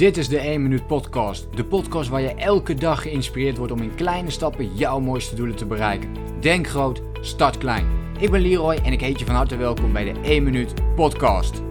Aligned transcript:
Dit 0.00 0.16
is 0.16 0.28
de 0.28 0.38
1 0.38 0.62
Minuut 0.62 0.86
Podcast. 0.86 1.56
De 1.56 1.64
podcast 1.64 2.08
waar 2.08 2.20
je 2.20 2.34
elke 2.34 2.74
dag 2.74 3.02
geïnspireerd 3.02 3.56
wordt 3.56 3.72
om 3.72 3.82
in 3.82 3.94
kleine 3.94 4.30
stappen 4.30 4.76
jouw 4.76 5.00
mooiste 5.00 5.34
doelen 5.34 5.56
te 5.56 5.66
bereiken. 5.66 6.14
Denk 6.40 6.66
groot, 6.66 7.02
start 7.20 7.58
klein. 7.58 7.86
Ik 8.18 8.30
ben 8.30 8.40
Leroy 8.40 8.74
en 8.74 8.92
ik 8.92 9.00
heet 9.00 9.18
je 9.18 9.24
van 9.24 9.34
harte 9.34 9.56
welkom 9.56 9.92
bij 9.92 10.12
de 10.12 10.20
1 10.20 10.42
Minuut 10.42 10.94
Podcast. 10.94 11.62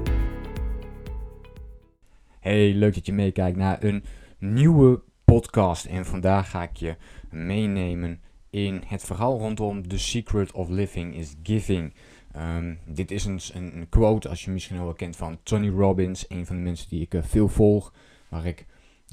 Hey, 2.39 2.73
leuk 2.73 2.93
dat 2.93 3.05
je 3.05 3.13
meekijkt 3.13 3.57
naar 3.57 3.83
een 3.83 4.03
nieuwe 4.39 5.01
podcast. 5.25 5.85
En 5.85 6.05
vandaag 6.05 6.49
ga 6.49 6.63
ik 6.63 6.77
je 6.77 6.95
meenemen 7.29 8.21
in 8.49 8.81
het 8.85 9.03
verhaal 9.03 9.39
rondom 9.39 9.87
The 9.87 9.99
Secret 9.99 10.51
of 10.51 10.69
Living 10.69 11.15
is 11.15 11.35
Giving. 11.43 11.93
Um, 12.35 12.79
dit 12.85 13.11
is 13.11 13.25
een, 13.25 13.87
quote, 13.89 14.29
als 14.29 14.45
je 14.45 14.51
misschien 14.51 14.83
wel 14.83 14.93
kent, 14.93 15.15
van 15.15 15.39
Tony 15.43 15.69
Robbins, 15.69 16.25
een 16.27 16.45
van 16.45 16.55
de 16.55 16.61
mensen 16.61 16.89
die 16.89 17.01
ik 17.01 17.13
uh, 17.13 17.21
veel 17.23 17.47
volg, 17.47 17.93
waar 18.29 18.45
ik 18.45 18.65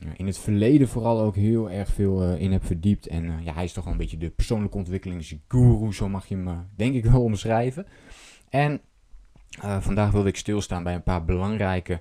uh, 0.05 0.11
in 0.17 0.27
het 0.27 0.39
verleden 0.39 0.89
vooral 0.89 1.21
ook 1.21 1.37
heel 1.37 1.71
erg 1.71 1.89
veel 1.89 2.23
uh, 2.23 2.41
in 2.41 2.53
heb 2.53 2.65
verdiept. 2.65 3.07
En 3.07 3.43
ja, 3.43 3.55
hij 3.55 3.65
is 3.65 3.73
toch 3.73 3.85
wel 3.85 3.93
een 3.93 3.99
beetje 3.99 4.17
de 4.17 4.31
persoonlijke 4.31 4.77
ontwikkelingsguru, 4.77 5.93
zo 5.93 6.09
mag 6.09 6.27
je 6.27 6.35
hem 6.35 6.69
denk 6.77 6.95
ik 6.95 7.05
wel 7.05 7.23
omschrijven. 7.31 7.87
En 8.49 8.81
vandaag 9.81 10.11
wilde 10.11 10.29
ik 10.29 10.37
stilstaan 10.37 10.83
bij 10.83 10.95
een 10.95 11.03
paar 11.03 11.25
belangrijke 11.25 12.01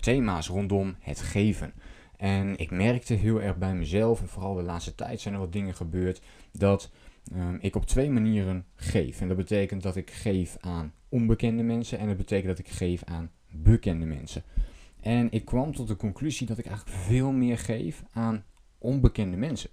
thema's 0.00 0.48
rondom 0.48 0.96
het 1.00 1.20
geven. 1.20 1.72
En 2.16 2.56
ik 2.56 2.70
merkte 2.70 3.14
heel 3.14 3.42
erg 3.42 3.56
bij 3.56 3.74
mezelf, 3.74 4.20
en 4.20 4.28
vooral 4.28 4.54
de 4.54 4.62
laatste 4.62 4.94
tijd 4.94 5.20
zijn 5.20 5.34
er 5.34 5.40
wat 5.40 5.52
dingen 5.52 5.74
gebeurd, 5.74 6.22
dat 6.52 6.90
um, 7.34 7.58
ik 7.60 7.76
op 7.76 7.86
twee 7.86 8.10
manieren 8.10 8.64
geef. 8.74 9.20
En 9.20 9.28
dat 9.28 9.36
betekent 9.36 9.82
dat 9.82 9.96
ik 9.96 10.10
geef 10.10 10.56
aan 10.60 10.92
onbekende 11.08 11.62
mensen 11.62 11.98
en 11.98 12.06
dat 12.06 12.16
betekent 12.16 12.56
dat 12.56 12.58
ik 12.58 12.68
geef 12.68 13.04
aan 13.04 13.30
bekende 13.50 14.06
mensen. 14.06 14.42
En 15.06 15.30
ik 15.30 15.44
kwam 15.44 15.74
tot 15.74 15.88
de 15.88 15.96
conclusie 15.96 16.46
dat 16.46 16.58
ik 16.58 16.66
eigenlijk 16.66 16.96
veel 16.96 17.32
meer 17.32 17.58
geef 17.58 18.02
aan 18.12 18.44
onbekende 18.78 19.36
mensen. 19.36 19.70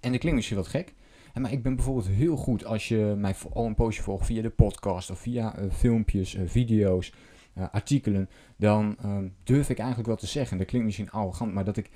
En 0.00 0.10
dat 0.10 0.20
klinkt 0.20 0.36
misschien 0.36 0.56
wat 0.56 0.66
gek, 0.68 0.94
maar 1.34 1.52
ik 1.52 1.62
ben 1.62 1.76
bijvoorbeeld 1.76 2.08
heel 2.08 2.36
goed 2.36 2.64
als 2.64 2.88
je 2.88 3.14
mij 3.16 3.34
al 3.52 3.66
een 3.66 3.74
poosje 3.74 4.02
volgt 4.02 4.26
via 4.26 4.42
de 4.42 4.50
podcast 4.50 5.10
of 5.10 5.18
via 5.18 5.58
uh, 5.58 5.72
filmpjes, 5.72 6.34
uh, 6.34 6.48
video's, 6.48 7.12
uh, 7.58 7.64
artikelen, 7.72 8.28
dan 8.56 8.96
uh, 9.04 9.18
durf 9.42 9.70
ik 9.70 9.78
eigenlijk 9.78 10.08
wel 10.08 10.16
te 10.16 10.26
zeggen, 10.26 10.58
dat 10.58 10.66
klinkt 10.66 10.86
misschien 10.86 11.10
arrogant, 11.10 11.52
maar 11.52 11.64
dat 11.64 11.76
ik 11.76 11.90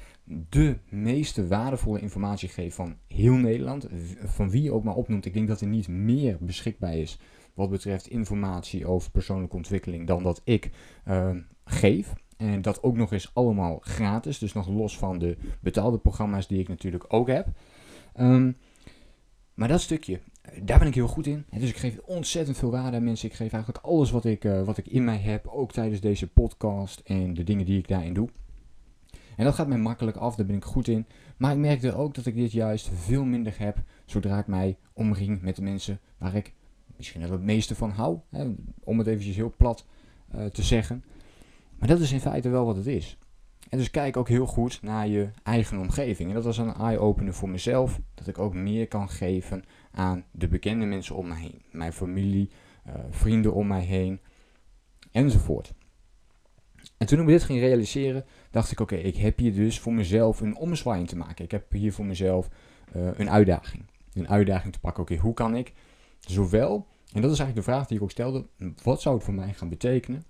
de 0.49 0.79
meeste 0.89 1.47
waardevolle 1.47 2.01
informatie 2.01 2.49
geef 2.49 2.75
van 2.75 2.97
heel 3.09 3.35
Nederland, 3.35 3.87
van 4.25 4.51
wie 4.51 4.63
je 4.63 4.73
ook 4.73 4.85
maar 4.85 4.95
opnoemt. 4.95 5.25
Ik 5.25 5.35
denk 5.35 5.49
dat 5.49 5.61
er 5.61 5.67
niet 5.67 5.89
meer 5.89 6.37
beschikbaar 6.41 6.97
is 6.97 7.19
wat 7.55 7.71
betreft 7.71 8.07
informatie 8.07 8.87
over 8.87 9.11
persoonlijke 9.11 9.57
ontwikkeling 9.57 10.07
dan 10.07 10.23
dat 10.23 10.41
ik 10.45 10.71
uh, 11.09 11.31
geef. 11.65 12.13
En 12.37 12.63
dat 12.63 12.83
ook 12.83 12.97
nog 12.97 13.13
eens 13.13 13.31
allemaal 13.35 13.79
gratis, 13.81 14.39
dus 14.39 14.53
nog 14.53 14.69
los 14.69 14.99
van 14.99 15.19
de 15.19 15.37
betaalde 15.61 15.99
programma's 15.99 16.47
die 16.47 16.59
ik 16.59 16.69
natuurlijk 16.69 17.05
ook 17.09 17.29
heb. 17.29 17.47
Um, 18.21 18.57
maar 19.55 19.69
dat 19.69 19.81
stukje, 19.81 20.21
daar 20.63 20.79
ben 20.79 20.89
ik 20.89 20.95
heel 20.95 21.09
goed 21.09 21.27
in. 21.27 21.45
Dus 21.59 21.71
ik 21.71 21.77
geef 21.77 21.99
ontzettend 21.99 22.59
veel 22.59 22.71
waarde 22.71 22.97
aan 22.97 23.05
mensen. 23.05 23.29
Ik 23.29 23.35
geef 23.35 23.53
eigenlijk 23.53 23.85
alles 23.85 24.11
wat 24.11 24.25
ik, 24.25 24.45
uh, 24.45 24.63
wat 24.63 24.79
ik 24.79 24.87
in 24.87 25.05
mij 25.05 25.19
heb, 25.19 25.47
ook 25.47 25.73
tijdens 25.73 26.01
deze 26.01 26.29
podcast 26.29 27.01
en 27.05 27.35
de 27.35 27.45
dingen 27.45 27.67
die 27.67 27.79
ik 27.79 27.89
daarin 27.89 28.15
doe. 28.15 28.29
En 29.37 29.45
dat 29.45 29.55
gaat 29.55 29.69
mij 29.69 29.79
makkelijk 29.79 30.17
af, 30.17 30.35
daar 30.35 30.47
ben 30.47 30.57
ik 30.57 30.65
goed 30.65 30.89
in. 30.89 31.07
Maar 31.37 31.53
ik 31.53 31.59
merkte 31.59 31.95
ook 31.95 32.15
dat 32.15 32.27
ik 32.27 32.35
dit 32.35 32.53
juist 32.53 32.91
veel 32.95 33.25
minder 33.25 33.55
heb 33.59 33.83
zodra 34.05 34.39
ik 34.39 34.47
mij 34.47 34.77
omring 34.93 35.43
met 35.43 35.57
de 35.57 35.63
mensen 35.63 36.01
waar 36.19 36.35
ik 36.35 36.53
misschien 36.97 37.21
wel 37.21 37.31
het 37.31 37.43
meeste 37.43 37.75
van 37.75 37.91
hou. 37.91 38.19
Hè, 38.31 38.51
om 38.81 38.99
het 38.99 39.07
eventjes 39.07 39.37
heel 39.37 39.55
plat 39.57 39.87
uh, 40.35 40.45
te 40.45 40.63
zeggen. 40.63 41.05
Maar 41.79 41.89
dat 41.89 42.01
is 42.01 42.13
in 42.13 42.21
feite 42.21 42.49
wel 42.49 42.65
wat 42.65 42.77
het 42.77 42.87
is. 42.87 43.19
En 43.69 43.79
dus 43.79 43.91
kijk 43.91 44.17
ook 44.17 44.29
heel 44.29 44.47
goed 44.47 44.83
naar 44.83 45.09
je 45.09 45.29
eigen 45.43 45.79
omgeving. 45.79 46.29
En 46.29 46.35
dat 46.35 46.45
was 46.45 46.59
een 46.59 46.75
eye-opener 46.75 47.35
voor 47.35 47.49
mezelf. 47.49 48.01
Dat 48.15 48.27
ik 48.27 48.39
ook 48.39 48.55
meer 48.55 48.89
kan 48.89 49.09
geven 49.09 49.65
aan 49.91 50.25
de 50.31 50.49
bekende 50.49 50.85
mensen 50.85 51.17
om 51.17 51.29
mij 51.29 51.41
heen. 51.41 51.63
Mijn 51.71 51.93
familie, 51.93 52.51
uh, 52.87 52.95
vrienden 53.11 53.55
om 53.55 53.67
mij 53.67 53.83
heen. 53.83 54.21
Enzovoort. 55.13 55.75
En 56.97 57.07
toen 57.07 57.19
ik 57.19 57.25
me 57.25 57.31
dit 57.31 57.43
ging 57.43 57.61
realiseren, 57.61 58.25
dacht 58.51 58.71
ik: 58.71 58.81
oké, 58.81 58.95
ik 58.95 59.17
heb 59.17 59.39
hier 59.39 59.55
dus 59.55 59.81
voor 59.81 59.93
mezelf 59.93 60.41
een 60.41 60.57
omzwaaiing 60.57 61.09
te 61.09 61.17
maken. 61.17 61.45
Ik 61.45 61.51
heb 61.51 61.73
hier 61.73 61.93
voor 61.93 62.05
mezelf 62.05 62.49
uh, 62.97 63.09
een 63.17 63.31
uitdaging. 63.31 63.85
Een 64.13 64.29
uitdaging 64.29 64.73
te 64.73 64.81
pakken. 64.81 65.03
Oké, 65.03 65.17
hoe 65.17 65.35
kan 65.35 65.57
ik 65.57 65.73
zowel, 66.31 66.87
en 67.13 67.21
dat 67.23 67.31
is 67.31 67.39
eigenlijk 67.39 67.55
de 67.55 67.73
vraag 67.73 67.87
die 67.87 67.97
ik 67.97 68.03
ook 68.03 68.11
stelde: 68.11 68.47
wat 68.83 69.01
zou 69.01 69.15
het 69.15 69.25
voor 69.25 69.35
mij 69.35 69.53
gaan 69.53 69.69
betekenen? 69.69 70.25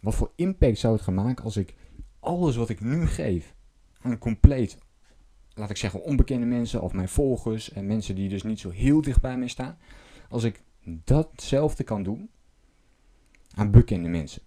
Wat 0.00 0.14
voor 0.14 0.32
impact 0.34 0.78
zou 0.78 0.94
het 0.94 1.02
gaan 1.02 1.14
maken 1.14 1.44
als 1.44 1.56
ik 1.56 1.74
alles 2.20 2.56
wat 2.56 2.68
ik 2.68 2.80
nu 2.80 3.06
geef 3.06 3.54
aan 4.00 4.18
compleet, 4.18 4.78
laat 5.54 5.70
ik 5.70 5.76
zeggen, 5.76 6.02
onbekende 6.02 6.46
mensen 6.46 6.82
of 6.82 6.92
mijn 6.92 7.08
volgers 7.08 7.72
en 7.72 7.86
mensen 7.86 8.14
die 8.14 8.28
dus 8.28 8.42
niet 8.42 8.60
zo 8.60 8.70
heel 8.70 9.00
dicht 9.00 9.20
bij 9.20 9.38
mij 9.38 9.48
staan, 9.48 9.78
als 10.28 10.44
ik 10.44 10.62
datzelfde 10.84 11.84
kan 11.84 12.02
doen 12.02 12.30
aan 13.54 13.70
bekende 13.70 14.08
mensen. 14.08 14.42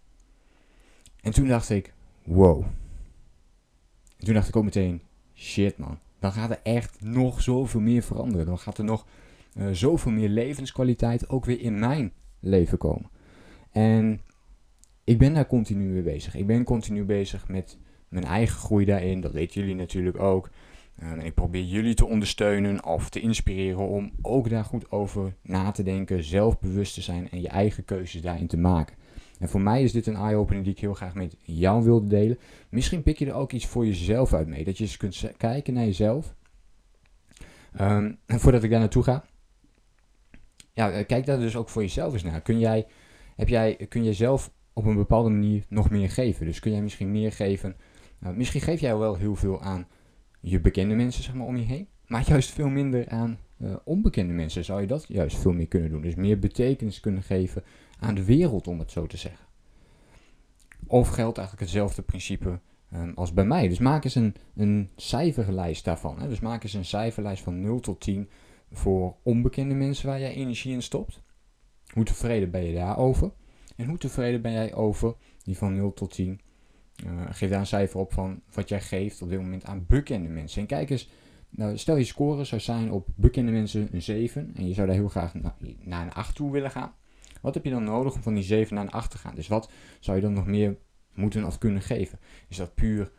En 1.21 1.31
toen 1.31 1.47
dacht 1.47 1.69
ik, 1.69 1.93
wow. 2.23 2.63
En 4.17 4.25
toen 4.25 4.33
dacht 4.33 4.47
ik 4.47 4.55
ook 4.55 4.63
meteen, 4.63 5.01
shit 5.35 5.77
man, 5.77 5.99
dan 6.19 6.31
gaat 6.31 6.49
er 6.49 6.59
echt 6.63 7.01
nog 7.01 7.41
zoveel 7.41 7.79
meer 7.79 8.03
veranderen. 8.03 8.45
Dan 8.45 8.59
gaat 8.59 8.77
er 8.77 8.83
nog 8.83 9.05
uh, 9.57 9.67
zoveel 9.71 10.11
meer 10.11 10.29
levenskwaliteit 10.29 11.29
ook 11.29 11.45
weer 11.45 11.61
in 11.61 11.79
mijn 11.79 12.11
leven 12.39 12.77
komen. 12.77 13.09
En 13.71 14.21
ik 15.03 15.17
ben 15.17 15.33
daar 15.33 15.47
continu 15.47 15.83
mee 15.83 16.01
bezig. 16.01 16.35
Ik 16.35 16.47
ben 16.47 16.63
continu 16.63 17.03
bezig 17.03 17.47
met 17.47 17.77
mijn 18.09 18.25
eigen 18.25 18.57
groei 18.57 18.85
daarin. 18.85 19.21
Dat 19.21 19.31
weten 19.31 19.61
jullie 19.61 19.75
natuurlijk 19.75 20.19
ook. 20.19 20.49
En 20.95 21.19
ik 21.19 21.33
probeer 21.33 21.63
jullie 21.63 21.93
te 21.93 22.05
ondersteunen 22.05 22.85
of 22.85 23.09
te 23.09 23.19
inspireren 23.19 23.87
om 23.87 24.11
ook 24.21 24.49
daar 24.49 24.63
goed 24.63 24.91
over 24.91 25.35
na 25.41 25.71
te 25.71 25.83
denken, 25.83 26.23
zelfbewust 26.23 26.93
te 26.93 27.01
zijn 27.01 27.29
en 27.29 27.41
je 27.41 27.47
eigen 27.47 27.85
keuzes 27.85 28.21
daarin 28.21 28.47
te 28.47 28.57
maken. 28.57 28.95
En 29.39 29.49
voor 29.49 29.61
mij 29.61 29.83
is 29.83 29.91
dit 29.91 30.07
een 30.07 30.15
eye-opener 30.15 30.63
die 30.63 30.71
ik 30.71 30.79
heel 30.79 30.93
graag 30.93 31.13
met 31.13 31.37
jou 31.43 31.83
wilde 31.83 32.07
delen. 32.07 32.37
Misschien 32.69 33.03
pik 33.03 33.17
je 33.17 33.25
er 33.25 33.33
ook 33.33 33.51
iets 33.51 33.65
voor 33.65 33.85
jezelf 33.85 34.33
uit 34.33 34.47
mee. 34.47 34.63
Dat 34.63 34.77
je 34.77 34.83
eens 34.83 34.97
kunt 34.97 35.31
kijken 35.37 35.73
naar 35.73 35.85
jezelf. 35.85 36.35
Um, 37.81 38.17
en 38.25 38.39
voordat 38.39 38.63
ik 38.63 38.69
daar 38.69 38.79
naartoe 38.79 39.03
ga. 39.03 39.25
Ja, 40.77 40.91
eh, 40.91 41.05
kijk 41.05 41.25
daar 41.25 41.39
dus 41.39 41.55
ook 41.55 41.69
voor 41.69 41.81
jezelf 41.81 42.13
eens 42.13 42.23
naar. 42.23 42.41
Kun 42.41 42.59
jij, 42.59 42.87
heb 43.35 43.47
jij, 43.47 43.75
kun 43.89 44.03
jij 44.03 44.13
zelf 44.13 44.51
op 44.73 44.85
een 44.85 44.95
bepaalde 44.95 45.29
manier 45.29 45.65
nog 45.69 45.89
meer 45.89 46.09
geven. 46.09 46.45
Dus 46.45 46.59
kun 46.59 46.71
jij 46.71 46.81
misschien 46.81 47.11
meer 47.11 47.31
geven. 47.31 47.75
Nou, 48.19 48.35
misschien 48.35 48.61
geef 48.61 48.79
jij 48.79 48.97
wel 48.97 49.15
heel 49.15 49.35
veel 49.35 49.61
aan 49.61 49.87
je 50.41 50.59
bekende 50.59 50.95
mensen 50.95 51.23
zeg 51.23 51.33
maar, 51.33 51.45
om 51.45 51.57
je 51.57 51.65
heen. 51.65 51.87
Maar 52.07 52.23
juist 52.29 52.51
veel 52.51 52.69
minder 52.69 53.09
aan 53.09 53.39
uh, 53.57 53.75
onbekende 53.83 54.33
mensen 54.33 54.65
zou 54.65 54.81
je 54.81 54.87
dat 54.87 55.05
juist 55.07 55.37
veel 55.37 55.53
meer 55.53 55.67
kunnen 55.67 55.89
doen. 55.89 56.01
Dus 56.01 56.15
meer 56.15 56.39
betekenis 56.39 56.99
kunnen 56.99 57.23
geven 57.23 57.63
aan 57.99 58.15
de 58.15 58.25
wereld, 58.25 58.67
om 58.67 58.79
het 58.79 58.91
zo 58.91 59.05
te 59.05 59.17
zeggen. 59.17 59.45
Of 60.87 61.07
geldt 61.07 61.37
eigenlijk 61.37 61.67
hetzelfde 61.67 62.01
principe 62.01 62.59
um, 62.93 63.11
als 63.15 63.33
bij 63.33 63.45
mij. 63.45 63.67
Dus 63.67 63.79
maak 63.79 64.03
eens 64.03 64.15
een, 64.15 64.35
een 64.55 64.89
cijferlijst 64.95 65.85
daarvan. 65.85 66.19
Hè. 66.19 66.27
Dus 66.27 66.39
maak 66.39 66.63
eens 66.63 66.73
een 66.73 66.85
cijferlijst 66.85 67.43
van 67.43 67.61
0 67.61 67.79
tot 67.79 67.99
10 67.99 68.29
voor 68.71 69.15
onbekende 69.23 69.75
mensen 69.75 70.07
waar 70.07 70.19
jij 70.19 70.33
energie 70.33 70.73
in 70.73 70.81
stopt. 70.81 71.21
Hoe 71.93 72.03
tevreden 72.03 72.51
ben 72.51 72.63
je 72.63 72.73
daarover? 72.73 73.31
En 73.75 73.85
hoe 73.87 73.97
tevreden 73.97 74.41
ben 74.41 74.51
jij 74.51 74.73
over 74.73 75.15
die 75.43 75.57
van 75.57 75.75
0 75.75 75.93
tot 75.93 76.13
10? 76.13 76.41
Uh, 77.05 77.21
eh, 77.21 77.27
geef 77.29 77.49
daar 77.49 77.59
een 77.59 77.67
cijfer 77.67 77.99
op 77.99 78.13
van 78.13 78.41
wat 78.53 78.69
jij 78.69 78.81
geeft 78.81 79.21
op 79.21 79.29
dit 79.29 79.39
moment 79.39 79.65
aan 79.65 79.85
bekende 79.87 80.29
mensen. 80.29 80.61
En 80.61 80.67
kijk 80.67 80.89
eens, 80.89 81.09
nou, 81.49 81.77
stel 81.77 81.95
je 81.95 82.03
score 82.03 82.43
zou 82.43 82.61
zijn 82.61 82.91
op 82.91 83.07
bekende 83.15 83.51
mensen 83.51 83.87
een 83.91 84.01
7 84.01 84.51
en 84.55 84.67
je 84.67 84.73
zou 84.73 84.87
daar 84.87 84.95
heel 84.95 85.07
graag 85.07 85.33
naar 85.83 86.01
een 86.01 86.13
8 86.13 86.35
toe 86.35 86.51
willen 86.51 86.71
gaan. 86.71 86.93
Wat 87.41 87.53
heb 87.53 87.63
je 87.63 87.69
dan 87.69 87.83
nodig 87.83 88.15
om 88.15 88.21
van 88.21 88.33
die 88.33 88.43
7 88.43 88.75
naar 88.75 88.83
een 88.83 88.91
8 88.91 89.11
te 89.11 89.17
gaan? 89.17 89.35
Dus 89.35 89.47
wat 89.47 89.71
zou 89.99 90.17
je 90.17 90.23
dan 90.23 90.33
nog 90.33 90.45
meer 90.45 90.77
moeten 91.13 91.45
of 91.45 91.57
kunnen 91.57 91.81
geven? 91.81 92.19
Is 92.47 92.57
dat 92.57 92.75
puur 92.75 93.11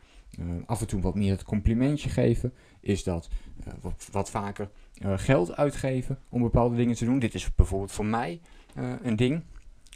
af 0.66 0.80
en 0.80 0.86
toe 0.86 1.00
wat 1.00 1.14
meer 1.14 1.30
het 1.30 1.44
complimentje 1.44 2.08
geven? 2.08 2.52
Is 2.80 3.04
dat 3.04 3.28
uh, 3.66 3.72
wat, 3.80 4.08
wat, 4.12 4.30
vaker 4.30 4.70
geld 5.02 5.56
uitgeven 5.56 6.18
om 6.28 6.42
bepaalde 6.42 6.76
dingen 6.76 6.94
te 6.94 7.04
doen? 7.04 7.18
Dit 7.18 7.34
is 7.34 7.54
bijvoorbeeld 7.54 7.92
voor 7.92 8.06
mij 8.06 8.40
een 9.02 9.16
ding. 9.16 9.42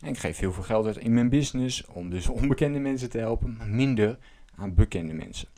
En 0.03 0.09
ik 0.09 0.19
geef 0.19 0.39
heel 0.39 0.53
veel 0.53 0.63
geld 0.63 0.87
uit 0.87 0.97
in 0.97 1.15
mijn 1.15 1.29
business 1.29 1.87
om 1.87 2.11
dus 2.11 2.29
onbekende 2.41 2.79
mensen 2.79 3.11
te 3.11 3.19
helpen, 3.19 3.57
maar 3.57 3.69
minder 3.69 4.19
aan 4.57 4.75
bekende 4.75 5.13
mensen. 5.13 5.49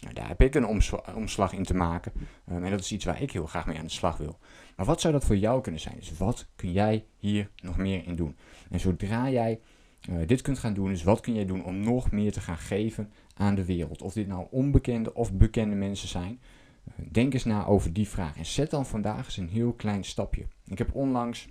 Nou, 0.00 0.14
daar 0.14 0.28
heb 0.28 0.42
ik 0.42 0.54
een 0.54 0.84
omslag 1.14 1.52
in 1.52 1.64
te 1.64 1.74
maken. 1.74 2.12
En 2.44 2.70
dat 2.70 2.80
is 2.80 2.92
iets 2.92 3.04
waar 3.04 3.22
ik 3.22 3.32
heel 3.32 3.46
graag 3.46 3.66
mee 3.66 3.78
aan 3.78 3.84
de 3.84 3.90
slag 3.90 4.16
wil. 4.16 4.38
Maar 4.76 4.86
wat 4.86 5.00
zou 5.00 5.12
dat 5.12 5.24
voor 5.24 5.36
jou 5.36 5.60
kunnen 5.60 5.80
zijn? 5.80 5.96
Dus 5.98 6.18
wat 6.18 6.46
kun 6.56 6.72
jij 6.72 7.04
hier 7.16 7.50
nog 7.62 7.76
meer 7.76 8.06
in 8.06 8.16
doen? 8.16 8.36
En 8.70 8.80
zodra 8.80 9.30
jij 9.30 9.60
uh, 10.08 10.26
dit 10.26 10.40
kunt 10.40 10.58
gaan 10.58 10.74
doen, 10.74 10.88
dus 10.88 11.02
wat 11.02 11.20
kun 11.20 11.34
jij 11.34 11.46
doen 11.46 11.64
om 11.64 11.80
nog 11.80 12.10
meer 12.10 12.32
te 12.32 12.40
gaan 12.40 12.58
geven 12.58 13.12
aan 13.34 13.54
de 13.54 13.64
wereld? 13.64 14.02
Of 14.02 14.12
dit 14.12 14.26
nou 14.26 14.46
onbekende 14.50 15.14
of 15.14 15.32
bekende 15.32 15.76
mensen 15.76 16.08
zijn. 16.08 16.40
Uh, 16.88 17.06
denk 17.10 17.32
eens 17.32 17.44
na 17.44 17.66
over 17.66 17.92
die 17.92 18.08
vraag. 18.08 18.36
En 18.36 18.46
zet 18.46 18.70
dan 18.70 18.86
vandaag 18.86 19.24
eens 19.24 19.36
een 19.36 19.48
heel 19.48 19.72
klein 19.72 20.04
stapje. 20.04 20.46
Ik 20.66 20.78
heb 20.78 20.94
onlangs 20.94 21.48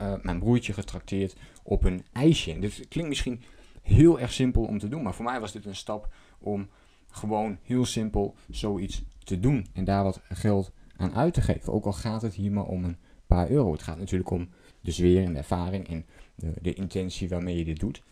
uh, 0.00 0.14
mijn 0.22 0.38
broertje 0.38 0.72
getrakteerd 0.72 1.36
op 1.62 1.84
een 1.84 2.04
ijsje. 2.12 2.52
En 2.52 2.60
dit 2.60 2.88
klinkt 2.88 3.08
misschien 3.08 3.42
heel 3.82 4.20
erg 4.20 4.32
simpel 4.32 4.64
om 4.64 4.78
te 4.78 4.88
doen. 4.88 5.02
Maar 5.02 5.14
voor 5.14 5.24
mij 5.24 5.40
was 5.40 5.52
dit 5.52 5.66
een 5.66 5.76
stap 5.76 6.12
om 6.38 6.68
gewoon 7.10 7.58
heel 7.62 7.84
simpel 7.84 8.34
zoiets 8.50 9.04
te 9.24 9.40
doen. 9.40 9.66
En 9.72 9.84
daar 9.84 10.02
wat 10.02 10.20
geld 10.22 10.72
aan 10.96 11.14
uit 11.14 11.34
te 11.34 11.40
geven. 11.40 11.72
Ook 11.72 11.84
al 11.84 11.92
gaat 11.92 12.22
het 12.22 12.34
hier 12.34 12.52
maar 12.52 12.64
om 12.64 12.84
een 12.84 12.98
paar 13.26 13.50
euro. 13.50 13.72
Het 13.72 13.82
gaat 13.82 13.98
natuurlijk 13.98 14.30
om 14.30 14.48
de 14.80 14.90
sfeer 14.90 15.24
en 15.24 15.32
de 15.32 15.38
ervaring 15.38 15.88
en 15.88 16.06
de, 16.34 16.52
de 16.62 16.74
intentie 16.74 17.28
waarmee 17.28 17.56
je 17.56 17.64
dit 17.64 17.80
doet. 17.80 18.02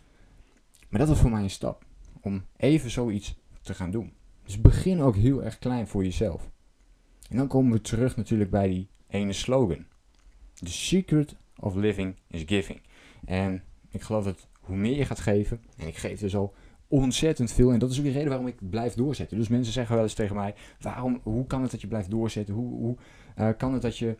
Maar 0.89 0.99
dat 0.99 1.09
was 1.09 1.19
voor 1.19 1.31
mij 1.31 1.43
een 1.43 1.49
stap. 1.49 1.85
Om 2.21 2.45
even 2.57 2.89
zoiets 2.89 3.35
te 3.61 3.73
gaan 3.73 3.91
doen. 3.91 4.13
Dus 4.43 4.61
begin 4.61 5.01
ook 5.01 5.15
heel 5.15 5.43
erg 5.43 5.59
klein 5.59 5.87
voor 5.87 6.03
jezelf. 6.03 6.49
En 7.29 7.37
dan 7.37 7.47
komen 7.47 7.71
we 7.71 7.81
terug 7.81 8.15
natuurlijk 8.15 8.49
bij 8.49 8.67
die 8.67 8.87
ene 9.07 9.33
slogan. 9.33 9.85
The 10.53 10.71
secret 10.71 11.35
of 11.59 11.75
living 11.75 12.15
is 12.27 12.43
giving. 12.45 12.81
En 13.25 13.63
ik 13.89 14.01
geloof 14.01 14.23
dat 14.23 14.47
hoe 14.59 14.75
meer 14.75 14.97
je 14.97 15.05
gaat 15.05 15.19
geven, 15.19 15.61
en 15.77 15.87
ik 15.87 15.95
geef 15.95 16.19
dus 16.19 16.35
al 16.35 16.53
ontzettend 16.87 17.51
veel. 17.51 17.71
En 17.71 17.79
dat 17.79 17.91
is 17.91 17.97
ook 17.97 18.03
de 18.03 18.11
reden 18.11 18.29
waarom 18.29 18.47
ik 18.47 18.69
blijf 18.69 18.93
doorzetten. 18.93 19.37
Dus 19.37 19.47
mensen 19.47 19.73
zeggen 19.73 19.95
wel 19.95 20.03
eens 20.03 20.13
tegen 20.13 20.35
mij: 20.35 20.55
waarom, 20.79 21.19
hoe 21.23 21.45
kan 21.45 21.61
het 21.61 21.71
dat 21.71 21.81
je 21.81 21.87
blijft 21.87 22.09
doorzetten? 22.09 22.53
Hoe, 22.53 22.79
hoe 22.79 22.97
uh, 23.39 23.49
kan 23.57 23.73
het 23.73 23.81
dat 23.81 23.97
je 23.97 24.15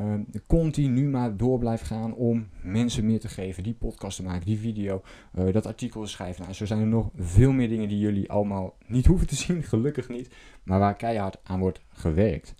uh, 0.00 0.14
continu 0.46 1.08
maar 1.08 1.36
door 1.36 1.58
blijft 1.58 1.82
gaan 1.82 2.14
om 2.14 2.48
mensen 2.62 3.06
meer 3.06 3.20
te 3.20 3.28
geven, 3.28 3.62
die 3.62 3.74
podcast 3.74 4.16
te 4.16 4.22
maken, 4.22 4.46
die 4.46 4.58
video, 4.58 5.02
uh, 5.34 5.52
dat 5.52 5.66
artikel 5.66 6.02
te 6.02 6.08
schrijven? 6.08 6.42
Nou, 6.42 6.54
zo 6.54 6.66
zijn 6.66 6.80
er 6.80 6.86
nog 6.86 7.10
veel 7.14 7.52
meer 7.52 7.68
dingen 7.68 7.88
die 7.88 7.98
jullie 7.98 8.30
allemaal 8.30 8.76
niet 8.86 9.06
hoeven 9.10 9.26
te 9.26 9.36
zien, 9.36 9.62
gelukkig 9.62 10.08
niet, 10.08 10.34
maar 10.62 10.78
waar 10.78 10.96
keihard 10.96 11.38
aan 11.42 11.60
wordt 11.60 11.80
gewerkt. 11.88 12.54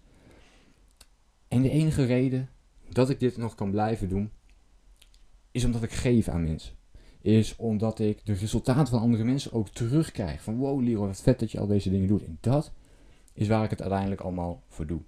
En 1.49 1.63
de 1.63 1.71
enige 1.71 2.05
reden 2.05 2.49
dat 2.89 3.11
ik 3.11 3.21
dit 3.21 3.37
nog 3.37 3.55
kan 3.55 3.71
blijven 3.71 4.09
doen, 4.09 4.31
is 5.51 5.65
omdat 5.65 5.83
ik 5.83 5.93
geef 5.93 6.29
aan 6.29 6.43
mensen 6.43 6.77
is 7.21 7.57
omdat 7.57 7.99
ik 7.99 8.27
de 8.27 8.33
resultaten 8.33 8.87
van 8.87 9.01
andere 9.01 9.25
mensen 9.25 9.53
ook 9.53 9.69
terugkrijg. 9.69 10.43
Van 10.43 10.57
wow, 10.57 10.81
Liro, 10.81 11.07
wat 11.07 11.21
vet 11.21 11.39
dat 11.39 11.53
je 11.53 11.61
al 11.61 11.67
deze 11.67 11.91
dingen 11.91 12.09
doet. 12.09 12.25
En 12.25 12.39
dat 12.41 12.73
is 13.33 13.49
waar 13.49 13.65
ik 13.65 13.71
het 13.71 13.81
uiteindelijk 13.81 14.21
allemaal 14.21 14.63
voor 14.69 14.87
doe. 14.87 15.01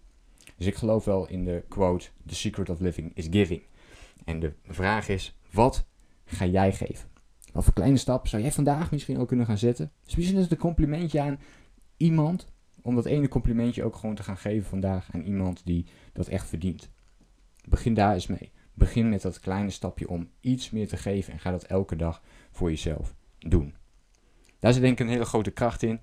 Dus 0.57 0.67
ik 0.67 0.75
geloof 0.75 1.05
wel 1.05 1.29
in 1.29 1.45
de 1.45 1.65
quote: 1.69 2.09
The 2.27 2.35
secret 2.35 2.71
of 2.71 2.81
living 2.81 3.11
is 3.15 3.27
giving. 3.31 3.63
En 4.25 4.41
de 4.41 4.53
vraag 4.67 5.09
is: 5.09 5.37
wat 5.51 5.87
ga 6.25 6.47
jij 6.47 6.73
geven? 6.73 7.09
Wat 7.53 7.65
voor 7.65 7.73
kleine 7.73 7.97
stap 7.97 8.29
zou 8.29 8.43
jij 8.43 8.53
vandaag 8.53 8.91
misschien 8.91 9.19
ook 9.19 9.29
kunnen 9.29 9.47
gaan 9.47 9.59
zetten? 9.59 9.93
Dus 10.05 10.17
misschien 10.17 10.37
is 10.37 10.43
het 10.43 10.53
een 10.53 10.59
complimentje 10.59 11.21
aan 11.21 11.39
iemand. 11.97 12.47
Om 12.83 12.95
dat 12.95 13.07
ene 13.07 13.29
complimentje 13.29 13.85
ook 13.85 13.97
gewoon 13.97 14.15
te 14.15 14.23
gaan 14.23 14.37
geven 14.37 14.69
vandaag 14.69 15.09
aan 15.13 15.23
iemand 15.23 15.63
die 15.65 15.87
dat 16.13 16.29
echt 16.29 16.49
verdient. 16.49 16.91
Begin 17.69 17.95
daar 17.95 18.15
eens 18.15 18.27
mee. 18.27 18.51
Begin 18.75 19.09
met 19.09 19.23
dat 19.23 19.41
kleine 19.41 19.71
stapje 19.71 20.09
om 20.09 20.31
iets 20.41 20.71
meer 20.71 20.89
te 20.89 20.97
geven 20.97 21.33
en 21.33 21.39
ga 21.39 21.51
dat 21.51 21.65
elke 21.65 21.97
dag 21.97 22.23
voor 22.51 22.71
jezelf 22.71 23.15
doen. 23.39 23.75
Daar 24.59 24.73
zit 24.73 24.83
denk 24.83 24.99
ik 24.99 25.07
een 25.07 25.13
hele 25.13 25.25
grote 25.25 25.51
kracht 25.51 25.83
in. 25.83 26.01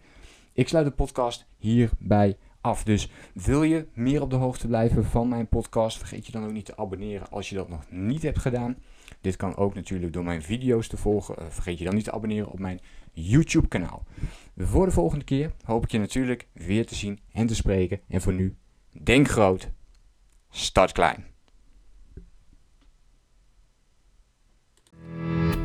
Ik 0.54 0.68
sluit 0.68 0.86
de 0.86 0.92
podcast 0.92 1.45
hierbij 1.57 2.38
Dus 2.75 3.10
wil 3.34 3.64
je 3.64 3.88
meer 3.94 4.22
op 4.22 4.30
de 4.30 4.36
hoogte 4.36 4.68
blijven 4.68 5.06
van 5.06 5.28
mijn 5.30 5.48
podcast, 5.48 5.98
vergeet 5.98 6.25
je 6.25 6.31
dan 6.31 6.46
ook 6.46 6.52
niet 6.52 6.66
te 6.66 6.78
abonneren 6.78 7.30
als 7.30 7.50
je 7.50 7.56
dat 7.56 7.69
nog 7.69 7.84
niet 7.90 8.22
hebt 8.22 8.40
gedaan. 8.40 8.78
Dit 9.22 9.36
kan 9.36 9.56
ook 9.56 9.74
natuurlijk 9.74 10.14
door 10.14 10.24
mijn 10.24 10.42
video's 10.42 10.88
te 10.88 10.98
volgen. 10.98 11.38
Eh, 11.38 11.46
vergeet 11.50 11.78
je 11.78 11.86
dan 11.86 11.96
niet 11.96 12.04
te 12.04 12.12
abonneren 12.12 12.52
op 12.52 12.60
mijn 12.60 12.80
YouTube 13.12 13.68
kanaal. 13.68 14.04
Voor 14.58 14.86
de 14.86 14.92
volgende 14.92 15.25
keer 15.25 15.52
hoop 15.64 15.84
ik 15.84 15.92
je 15.92 16.00
natuurlijk 16.00 16.48
weer 16.54 16.86
te 16.86 16.96
zien 16.96 17.19
en 17.31 17.48
te 17.48 17.56
spreken. 17.56 18.00
En 18.08 18.22
voor 18.22 18.34
nu, 18.34 18.58
denk 19.04 19.28
groot, 19.28 19.69
start 20.50 20.92
klein. 20.92 21.37